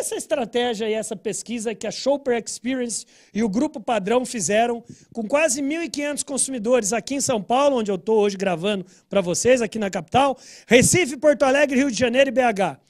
essa 0.00 0.16
estratégia 0.16 0.88
e 0.88 0.94
essa 0.94 1.14
pesquisa 1.14 1.74
que 1.74 1.86
a 1.86 1.90
Shopper 1.90 2.42
Experience 2.42 3.04
e 3.32 3.42
o 3.42 3.48
Grupo 3.48 3.78
Padrão 3.78 4.24
fizeram 4.24 4.82
com 5.12 5.28
quase 5.28 5.62
1.500 5.62 6.24
consumidores 6.24 6.92
aqui 6.92 7.14
em 7.14 7.20
São 7.20 7.42
Paulo, 7.42 7.76
onde 7.76 7.90
eu 7.90 7.96
estou 7.96 8.18
hoje 8.18 8.36
gravando 8.36 8.86
para 9.08 9.20
vocês, 9.20 9.60
aqui 9.60 9.78
na 9.78 9.90
capital, 9.90 10.38
Recife, 10.66 11.16
Porto 11.16 11.42
Alegre, 11.42 11.78
Rio 11.78 11.90
de 11.90 11.98
Janeiro 11.98 12.30
e 12.30 12.32
BH. 12.32 12.80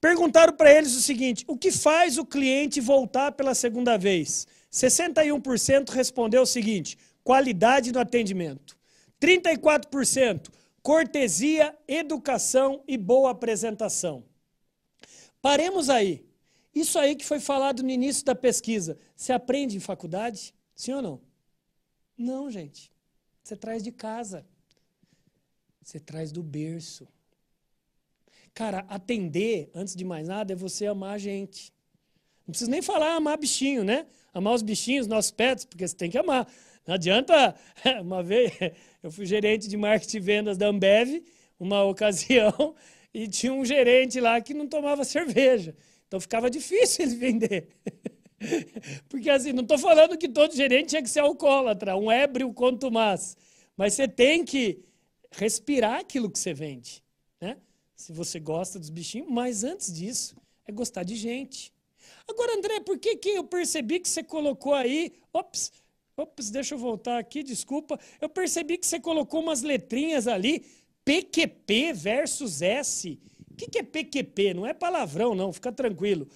Perguntaram 0.00 0.52
para 0.52 0.70
eles 0.70 0.94
o 0.94 1.00
seguinte: 1.00 1.44
o 1.48 1.56
que 1.56 1.72
faz 1.72 2.18
o 2.18 2.26
cliente 2.26 2.80
voltar 2.80 3.32
pela 3.32 3.54
segunda 3.54 3.96
vez? 3.96 4.46
61% 4.70 5.90
respondeu 5.90 6.42
o 6.42 6.46
seguinte: 6.46 6.98
qualidade 7.22 7.90
do 7.90 7.98
atendimento. 7.98 8.76
34%, 9.18 10.50
cortesia, 10.82 11.74
educação 11.88 12.82
e 12.86 12.98
boa 12.98 13.30
apresentação. 13.30 14.22
Paremos 15.40 15.88
aí. 15.88 16.33
Isso 16.74 16.98
aí 16.98 17.14
que 17.14 17.24
foi 17.24 17.38
falado 17.38 17.82
no 17.82 17.90
início 17.90 18.24
da 18.24 18.34
pesquisa, 18.34 18.98
você 19.16 19.32
aprende 19.32 19.76
em 19.76 19.80
faculdade? 19.80 20.54
Sim 20.74 20.94
ou 20.94 21.02
não? 21.02 21.20
Não, 22.16 22.50
gente. 22.50 22.90
Você 23.42 23.56
traz 23.56 23.82
de 23.82 23.92
casa. 23.92 24.44
Você 25.82 26.00
traz 26.00 26.32
do 26.32 26.42
berço. 26.42 27.06
Cara, 28.52 28.86
atender, 28.88 29.70
antes 29.74 29.94
de 29.94 30.04
mais 30.04 30.28
nada, 30.28 30.52
é 30.52 30.56
você 30.56 30.86
amar 30.86 31.14
a 31.14 31.18
gente. 31.18 31.72
Não 32.46 32.52
precisa 32.52 32.70
nem 32.70 32.82
falar 32.82 33.14
amar 33.14 33.36
bichinho, 33.38 33.84
né? 33.84 34.06
Amar 34.32 34.54
os 34.54 34.62
bichinhos, 34.62 35.06
nossos 35.06 35.30
pets, 35.30 35.64
porque 35.64 35.86
você 35.86 35.94
tem 35.94 36.10
que 36.10 36.18
amar. 36.18 36.46
Não 36.86 36.94
adianta. 36.94 37.54
Uma 38.00 38.22
vez, 38.22 38.52
eu 39.02 39.10
fui 39.10 39.26
gerente 39.26 39.68
de 39.68 39.76
marketing 39.76 40.16
e 40.16 40.20
vendas 40.20 40.58
da 40.58 40.66
Ambev, 40.66 41.22
uma 41.58 41.82
ocasião, 41.84 42.74
e 43.12 43.28
tinha 43.28 43.52
um 43.52 43.64
gerente 43.64 44.20
lá 44.20 44.40
que 44.40 44.54
não 44.54 44.66
tomava 44.66 45.04
cerveja. 45.04 45.74
Então 46.14 46.20
ficava 46.20 46.48
difícil 46.48 47.06
ele 47.06 47.16
vender. 47.16 47.68
Porque 49.10 49.28
assim, 49.28 49.52
não 49.52 49.64
estou 49.64 49.76
falando 49.76 50.16
que 50.16 50.28
todo 50.28 50.54
gerente 50.54 50.90
tinha 50.90 51.02
que 51.02 51.10
ser 51.10 51.18
alcoólatra, 51.18 51.96
um 51.96 52.08
ébrio 52.08 52.52
quanto 52.52 52.88
mais. 52.88 53.36
Mas 53.76 53.94
você 53.94 54.06
tem 54.06 54.44
que 54.44 54.84
respirar 55.32 55.98
aquilo 55.98 56.30
que 56.30 56.38
você 56.38 56.54
vende. 56.54 57.02
Né? 57.40 57.56
Se 57.96 58.12
você 58.12 58.38
gosta 58.38 58.78
dos 58.78 58.90
bichinhos, 58.90 59.26
mas 59.28 59.64
antes 59.64 59.92
disso, 59.92 60.36
é 60.64 60.70
gostar 60.70 61.02
de 61.02 61.16
gente. 61.16 61.72
Agora, 62.28 62.58
André, 62.58 62.78
por 62.78 62.96
que, 62.96 63.16
que 63.16 63.30
eu 63.30 63.42
percebi 63.42 63.98
que 63.98 64.08
você 64.08 64.22
colocou 64.22 64.72
aí. 64.72 65.14
Ops, 65.32 65.72
ops, 66.16 66.48
deixa 66.48 66.76
eu 66.76 66.78
voltar 66.78 67.18
aqui, 67.18 67.42
desculpa. 67.42 67.98
Eu 68.20 68.28
percebi 68.28 68.78
que 68.78 68.86
você 68.86 69.00
colocou 69.00 69.42
umas 69.42 69.62
letrinhas 69.62 70.28
ali 70.28 70.64
PQP 71.04 71.92
versus 71.92 72.62
S. 72.62 73.18
O 73.54 73.56
que, 73.56 73.68
que 73.68 73.78
é 73.78 73.82
PQP? 73.84 74.52
Não 74.52 74.66
é 74.66 74.74
palavrão, 74.74 75.32
não, 75.32 75.52
fica 75.52 75.70
tranquilo. 75.70 76.28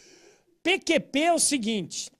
PQP 0.62 1.20
é 1.20 1.32
o 1.34 1.38
seguinte: 1.38 2.10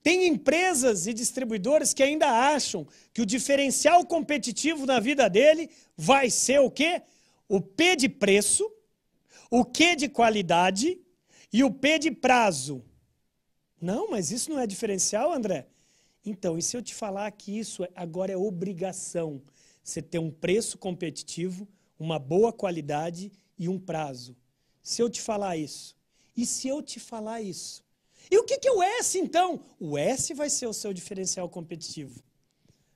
tem 0.00 0.28
empresas 0.28 1.08
e 1.08 1.12
distribuidores 1.12 1.92
que 1.92 2.04
ainda 2.04 2.28
acham 2.28 2.86
que 3.12 3.20
o 3.20 3.26
diferencial 3.26 4.06
competitivo 4.06 4.86
na 4.86 5.00
vida 5.00 5.28
dele 5.28 5.68
vai 5.96 6.30
ser 6.30 6.60
o 6.60 6.70
quê? 6.70 7.02
O 7.48 7.60
P 7.60 7.96
de 7.96 8.08
preço, 8.08 8.70
o 9.50 9.64
Q 9.64 9.96
de 9.96 10.08
qualidade 10.08 10.98
e 11.52 11.64
o 11.64 11.70
P 11.70 11.98
de 11.98 12.10
prazo. 12.12 12.84
Não, 13.80 14.08
mas 14.08 14.30
isso 14.30 14.50
não 14.50 14.60
é 14.60 14.66
diferencial, 14.66 15.32
André? 15.32 15.66
Então, 16.24 16.56
e 16.56 16.62
se 16.62 16.76
eu 16.76 16.82
te 16.82 16.94
falar 16.94 17.28
que 17.32 17.58
isso 17.58 17.86
agora 17.96 18.32
é 18.32 18.36
obrigação? 18.36 19.42
você 19.82 20.00
ter 20.00 20.18
um 20.18 20.30
preço 20.30 20.78
competitivo, 20.78 21.68
uma 22.02 22.18
boa 22.18 22.52
qualidade 22.52 23.30
e 23.56 23.68
um 23.68 23.78
prazo. 23.78 24.36
Se 24.82 25.00
eu 25.00 25.08
te 25.08 25.20
falar 25.20 25.56
isso. 25.56 25.96
E 26.36 26.44
se 26.44 26.66
eu 26.66 26.82
te 26.82 26.98
falar 26.98 27.40
isso? 27.40 27.84
E 28.30 28.36
o 28.38 28.44
que, 28.44 28.58
que 28.58 28.66
é 28.66 28.72
o 28.72 28.82
S, 28.82 29.18
então? 29.18 29.64
O 29.78 29.96
S 29.96 30.34
vai 30.34 30.50
ser 30.50 30.66
o 30.66 30.72
seu 30.72 30.92
diferencial 30.92 31.48
competitivo. 31.48 32.20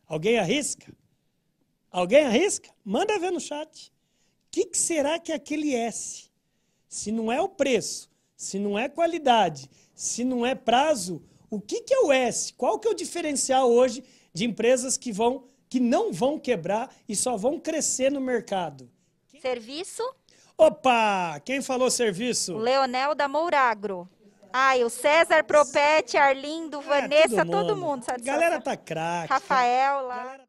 Alguém 0.07 0.39
arrisca? 0.39 0.93
Alguém 1.91 2.25
arrisca? 2.25 2.71
Manda 2.85 3.19
ver 3.19 3.31
no 3.31 3.41
chat. 3.41 3.89
O 3.89 4.51
que, 4.51 4.67
que 4.67 4.79
será 4.79 5.19
que 5.19 5.31
é 5.31 5.35
aquele 5.35 5.75
S? 5.75 6.31
Se 6.89 7.13
não 7.13 7.31
é 7.31 7.41
o 7.41 7.49
preço, 7.49 8.11
se 8.37 8.59
não 8.59 8.79
é 8.79 8.89
qualidade, 8.89 9.71
se 9.95 10.25
não 10.25 10.45
é 10.45 10.55
prazo, 10.55 11.23
o 11.51 11.61
que, 11.61 11.83
que 11.83 11.95
é 11.95 12.01
o 12.01 12.13
S? 12.13 12.53
Qual 12.55 12.79
que 12.79 12.89
é 12.89 12.91
o 12.91 12.95
diferencial 12.95 13.71
hoje 13.71 14.03
de 14.33 14.45
empresas 14.45 14.97
que 14.97 15.13
vão 15.13 15.45
que 15.69 15.81
não 15.81 16.13
vão 16.13 16.39
quebrar 16.39 16.95
e 17.09 17.17
só 17.17 17.37
vão 17.37 17.59
crescer 17.59 18.11
no 18.11 18.21
mercado. 18.21 18.91
Serviço? 19.47 20.03
Opa! 20.59 21.41
Quem 21.45 21.63
falou 21.63 21.89
serviço? 21.89 22.57
Leonel 22.57 23.15
da 23.15 23.29
Mouragro. 23.29 24.09
Ai, 24.53 24.83
o 24.83 24.91
César 24.91 25.45
Propete, 25.45 26.17
Arlindo, 26.17 26.81
é, 26.81 26.83
Vanessa, 26.83 27.45
todo 27.45 27.77
mundo. 27.77 28.05
Todo 28.05 28.17
mundo 28.17 28.25
Galera 28.25 28.61
tá 28.61 28.77
craque. 28.77 29.33
Rafael 29.33 30.09
lá. 30.09 30.17
Galera... 30.17 30.45